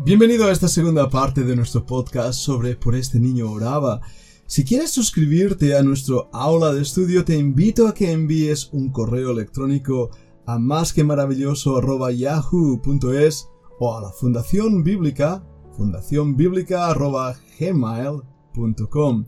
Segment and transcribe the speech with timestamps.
[0.00, 4.00] Bienvenido a esta segunda parte de nuestro podcast sobre Por este niño oraba.
[4.46, 9.32] Si quieres suscribirte a nuestro aula de estudio, te invito a que envíes un correo
[9.32, 10.10] electrónico
[10.46, 11.80] a más que maravilloso
[12.12, 13.48] yahoo.es
[13.80, 15.44] o a la Fundación Bíblica,
[17.58, 19.24] gmail.com.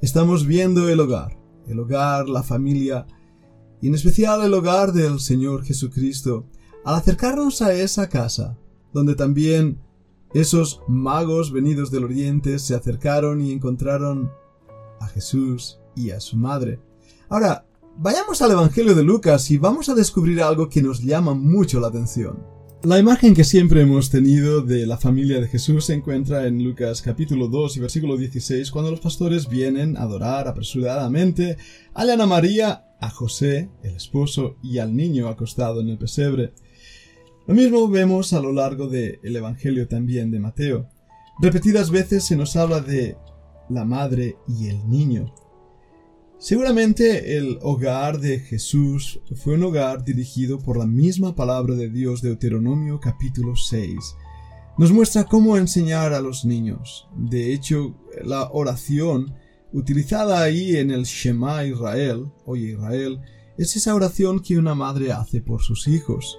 [0.00, 1.36] Estamos viendo el hogar,
[1.66, 3.04] el hogar, la familia,
[3.82, 6.46] y en especial el hogar del Señor Jesucristo.
[6.84, 8.56] Al acercarnos a esa casa,
[8.92, 9.87] donde también
[10.34, 14.30] esos magos venidos del oriente se acercaron y encontraron
[15.00, 16.80] a Jesús y a su madre.
[17.28, 17.66] Ahora,
[17.96, 21.88] vayamos al Evangelio de Lucas y vamos a descubrir algo que nos llama mucho la
[21.88, 22.58] atención.
[22.84, 27.02] La imagen que siempre hemos tenido de la familia de Jesús se encuentra en Lucas
[27.02, 31.56] capítulo 2 y versículo 16 cuando los pastores vienen a adorar apresuradamente,
[31.92, 36.52] hallan a María, a José, el esposo, y al niño acostado en el pesebre.
[37.48, 40.90] Lo mismo vemos a lo largo del Evangelio también de Mateo.
[41.40, 43.16] Repetidas veces se nos habla de
[43.70, 45.34] la madre y el niño.
[46.36, 52.20] Seguramente el hogar de Jesús fue un hogar dirigido por la misma palabra de Dios
[52.20, 53.96] de Deuteronomio capítulo 6.
[54.76, 57.08] Nos muestra cómo enseñar a los niños.
[57.16, 59.34] De hecho, la oración
[59.72, 63.20] utilizada ahí en el Shema Israel, oye Israel,
[63.56, 66.38] es esa oración que una madre hace por sus hijos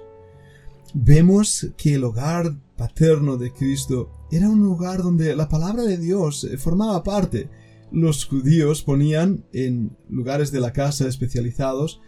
[0.94, 6.44] vemos que el hogar paterno de Cristo era un lugar donde la palabra de Dios
[6.44, 7.48] eh, formaba parte.
[7.92, 12.00] Los judíos ponían en lugares de la casa especializados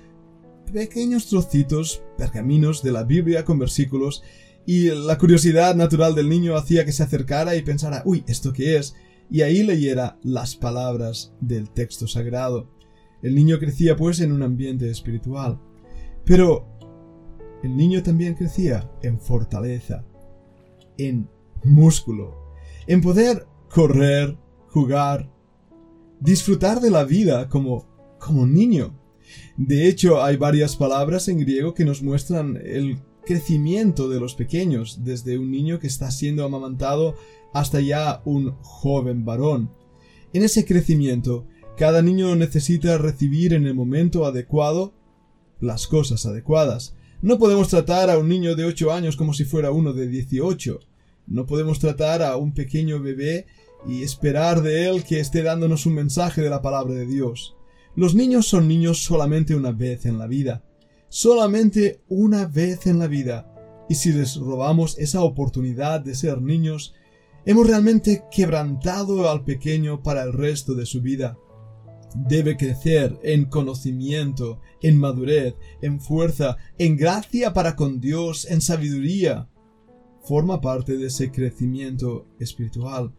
[0.72, 4.22] pequeños trocitos, pergaminos de la Biblia con versículos,
[4.64, 8.76] y la curiosidad natural del niño hacía que se acercara y pensara, uy, ¿esto qué
[8.76, 8.94] es?
[9.30, 12.70] Y ahí leyera las palabras del texto sagrado.
[13.22, 15.60] El niño crecía pues en un ambiente espiritual.
[16.24, 16.66] Pero
[17.62, 20.04] el niño también crecía en fortaleza,
[20.98, 21.28] en
[21.64, 22.54] músculo,
[22.86, 24.36] en poder correr,
[24.68, 25.30] jugar,
[26.20, 27.86] disfrutar de la vida como,
[28.18, 28.98] como niño.
[29.56, 35.04] De hecho, hay varias palabras en griego que nos muestran el crecimiento de los pequeños,
[35.04, 37.14] desde un niño que está siendo amamantado
[37.52, 39.70] hasta ya un joven varón.
[40.32, 41.46] En ese crecimiento,
[41.76, 44.94] cada niño necesita recibir en el momento adecuado
[45.60, 49.70] las cosas adecuadas, no podemos tratar a un niño de 8 años como si fuera
[49.70, 50.80] uno de 18.
[51.28, 53.46] No podemos tratar a un pequeño bebé
[53.86, 57.54] y esperar de él que esté dándonos un mensaje de la palabra de Dios.
[57.94, 60.64] Los niños son niños solamente una vez en la vida.
[61.08, 63.84] Solamente una vez en la vida.
[63.88, 66.92] Y si les robamos esa oportunidad de ser niños,
[67.46, 71.38] hemos realmente quebrantado al pequeño para el resto de su vida
[72.14, 79.48] debe crecer en conocimiento, en madurez, en fuerza, en gracia para con Dios, en sabiduría.
[80.24, 83.12] Forma parte de ese crecimiento espiritual.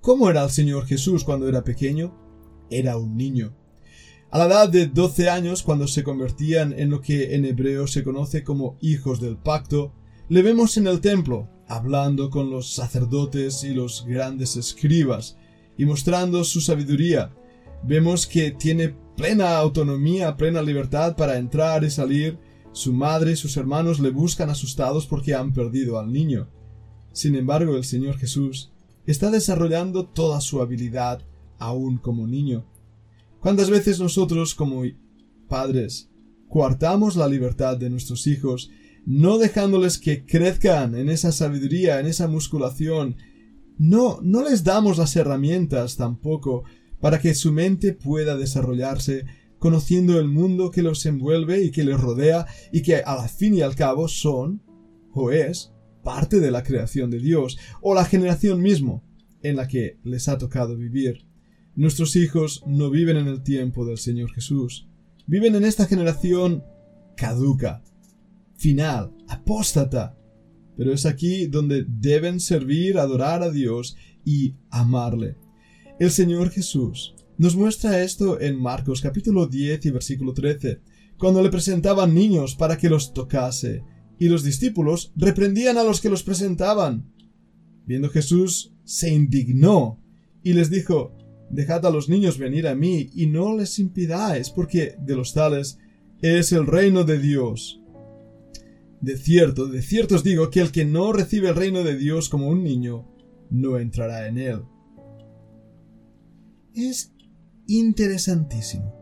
[0.00, 2.14] ¿Cómo era el Señor Jesús cuando era pequeño?
[2.70, 3.54] Era un niño.
[4.30, 8.04] A la edad de doce años, cuando se convertían en lo que en hebreo se
[8.04, 9.92] conoce como hijos del pacto,
[10.28, 15.36] le vemos en el templo, hablando con los sacerdotes y los grandes escribas,
[15.76, 17.32] y mostrando su sabiduría,
[17.82, 22.38] Vemos que tiene plena autonomía, plena libertad para entrar y salir.
[22.72, 26.48] Su madre y sus hermanos le buscan asustados porque han perdido al niño.
[27.12, 28.72] Sin embargo, el Señor Jesús
[29.06, 31.22] está desarrollando toda su habilidad
[31.58, 32.64] aún como niño.
[33.40, 34.82] ¿Cuántas veces nosotros como
[35.48, 36.10] padres
[36.48, 38.70] coartamos la libertad de nuestros hijos,
[39.06, 43.16] no dejándoles que crezcan en esa sabiduría, en esa musculación?
[43.78, 46.64] No, no les damos las herramientas tampoco
[47.00, 49.24] para que su mente pueda desarrollarse
[49.58, 53.54] conociendo el mundo que los envuelve y que les rodea y que a la fin
[53.54, 54.62] y al cabo son
[55.12, 55.72] o es
[56.02, 59.04] parte de la creación de Dios o la generación mismo
[59.42, 61.26] en la que les ha tocado vivir.
[61.76, 64.88] Nuestros hijos no viven en el tiempo del Señor Jesús,
[65.26, 66.64] viven en esta generación
[67.16, 67.82] caduca,
[68.54, 70.16] final, apóstata,
[70.76, 75.36] pero es aquí donde deben servir, adorar a Dios y amarle.
[76.00, 80.80] El Señor Jesús nos muestra esto en Marcos capítulo 10 y versículo 13,
[81.18, 83.84] cuando le presentaban niños para que los tocase,
[84.18, 87.12] y los discípulos reprendían a los que los presentaban.
[87.84, 90.02] Viendo Jesús, se indignó
[90.42, 91.12] y les dijo,
[91.50, 95.76] Dejad a los niños venir a mí y no les impidáis, porque de los tales
[96.22, 97.82] es el reino de Dios.
[99.02, 102.30] De cierto, de cierto os digo que el que no recibe el reino de Dios
[102.30, 103.06] como un niño,
[103.50, 104.60] no entrará en él
[106.74, 107.12] es
[107.66, 108.94] interesantísimo.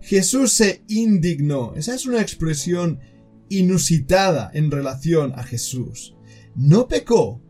[0.00, 1.74] Jesús se indignó.
[1.74, 3.00] Esa es una expresión
[3.48, 6.16] inusitada en relación a Jesús.
[6.54, 7.42] No pecó,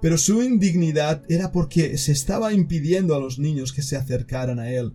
[0.00, 4.70] pero su indignidad era porque se estaba impidiendo a los niños que se acercaran a
[4.70, 4.94] él.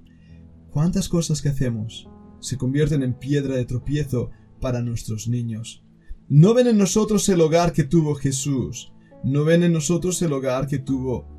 [0.69, 2.07] ¿Cuántas cosas que hacemos
[2.39, 5.83] se convierten en piedra de tropiezo para nuestros niños?
[6.29, 8.91] No ven en nosotros el hogar que tuvo Jesús,
[9.23, 11.36] no ven en nosotros el hogar que tuvo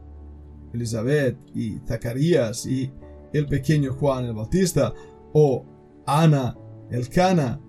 [0.72, 2.90] Elizabeth y Zacarías y
[3.32, 4.92] el pequeño Juan el Bautista,
[5.32, 5.64] o
[6.06, 6.56] Ana,
[6.90, 7.60] el Cana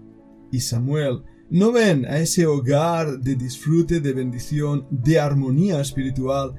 [0.51, 1.23] y Samuel.
[1.49, 6.53] No ven a ese hogar de disfrute, de bendición, de armonía espiritual,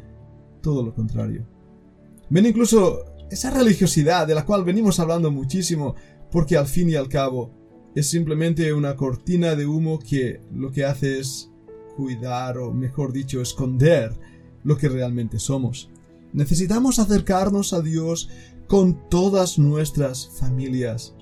[0.60, 1.46] todo lo contrario.
[2.28, 5.94] Ven incluso esa religiosidad de la cual venimos hablando muchísimo,
[6.31, 7.52] porque al fin y al cabo
[7.94, 11.50] es simplemente una cortina de humo que lo que hace es
[11.96, 14.12] cuidar o mejor dicho esconder
[14.62, 15.90] lo que realmente somos.
[16.32, 18.28] Necesitamos acercarnos a Dios
[18.66, 21.14] con todas nuestras familias.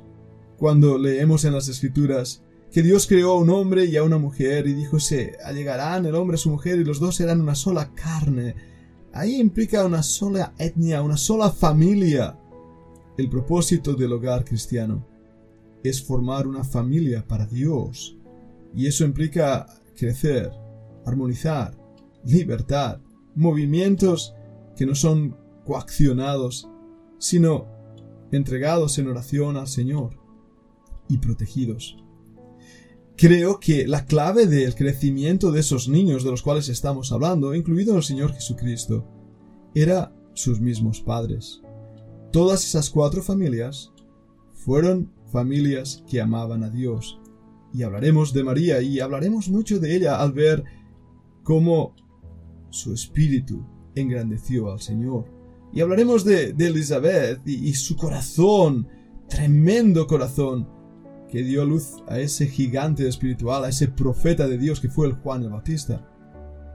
[0.59, 4.67] Cuando leemos en las escrituras que Dios creó a un hombre y a una mujer
[4.67, 7.95] y dijo se allegarán el hombre a su mujer y los dos serán una sola
[7.95, 8.55] carne,
[9.15, 12.39] ahí implica una sola etnia, una sola familia.
[13.17, 15.07] El propósito del hogar cristiano
[15.83, 18.17] es formar una familia para Dios.
[18.75, 19.67] Y eso implica
[19.97, 20.53] crecer,
[21.07, 21.75] armonizar,
[22.25, 23.01] libertad,
[23.35, 24.35] movimientos
[24.79, 26.71] que no son coaccionados,
[27.19, 27.67] sino
[28.31, 30.21] entregados en oración al Señor
[31.09, 31.97] y protegidos.
[33.17, 37.97] Creo que la clave del crecimiento de esos niños de los cuales estamos hablando, incluido
[37.97, 39.05] el Señor Jesucristo,
[39.75, 41.61] era sus mismos padres.
[42.31, 43.93] Todas esas cuatro familias
[44.53, 47.19] fueron familias que amaban a Dios.
[47.75, 50.63] Y hablaremos de María y hablaremos mucho de ella al ver
[51.43, 51.97] cómo
[52.71, 53.67] su espíritu
[54.01, 55.27] engrandeció al Señor.
[55.73, 58.89] Y hablaremos de, Elizabeth y, su corazón,
[59.29, 60.69] tremendo corazón,
[61.29, 65.15] que dio luz a ese gigante espiritual, a ese profeta de Dios que fue el
[65.15, 66.09] Juan el Bautista.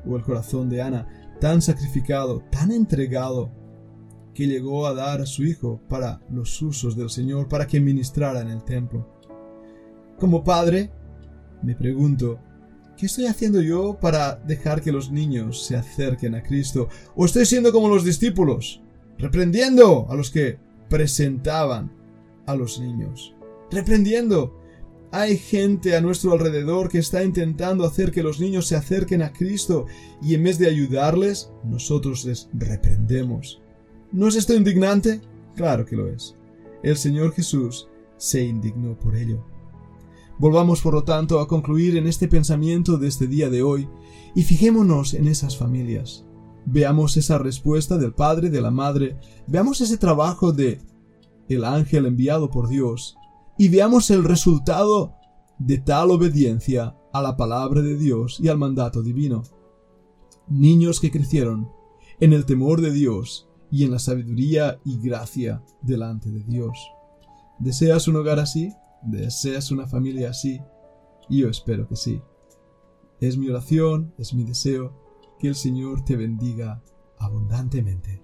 [0.06, 1.08] O el corazón de Ana,
[1.40, 3.52] tan sacrificado, tan entregado,
[4.34, 8.42] que llegó a dar a su hijo para los usos del Señor, para que ministrara
[8.42, 9.08] en el templo.
[10.18, 10.92] Como padre,
[11.62, 12.40] me pregunto,
[12.98, 16.90] ¿qué estoy haciendo yo para dejar que los niños se acerquen a Cristo?
[17.16, 18.82] ¿O estoy siendo como los discípulos,
[19.18, 20.58] reprendiendo a los que
[20.90, 21.92] presentaban
[22.46, 23.36] a los niños?
[23.72, 24.60] Reprendiendo.
[25.12, 29.32] Hay gente a nuestro alrededor que está intentando hacer que los niños se acerquen a
[29.32, 29.86] Cristo
[30.24, 33.62] y en vez de ayudarles, nosotros les reprendemos.
[34.12, 35.22] ¿No es esto indignante?
[35.56, 36.36] Claro que lo es.
[36.82, 37.88] El Señor Jesús
[38.18, 39.53] se indignó por ello.
[40.44, 43.88] Volvamos, por lo tanto, a concluir en este pensamiento de este día de hoy
[44.36, 46.26] y fijémonos en esas familias.
[46.66, 49.18] Veamos esa respuesta del Padre, de la Madre,
[49.48, 50.82] veamos ese trabajo de
[51.48, 53.16] el ángel enviado por Dios
[53.58, 55.16] y veamos el resultado
[55.60, 59.44] de tal obediencia a la palabra de Dios y al mandato divino.
[60.50, 61.70] Niños que crecieron
[62.20, 66.78] en el temor de Dios y en la sabiduría y gracia delante de Dios.
[67.60, 68.74] ¿Deseas un hogar así?
[69.06, 70.62] ¿Deseas una familia así?
[71.30, 72.22] Yo espero que sí.
[73.20, 74.94] Es mi oración, es mi deseo,
[75.40, 76.82] que el Señor te bendiga
[77.18, 78.23] abundantemente.